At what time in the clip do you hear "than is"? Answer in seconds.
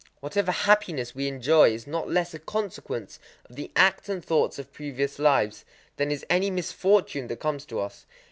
5.97-6.25